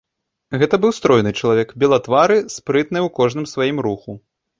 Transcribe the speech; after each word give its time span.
Гэта 0.61 0.75
быў 0.85 0.93
стройны 0.99 1.33
чалавек, 1.41 1.73
белатвары, 1.83 2.37
спрытны 2.55 2.99
ў 3.07 3.13
кожным 3.21 3.45
сваім 3.53 3.77
руху. 3.89 4.17